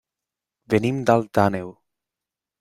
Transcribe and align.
Venim 0.75 1.03
d'Alt 1.11 1.41
Àneu. 1.45 1.71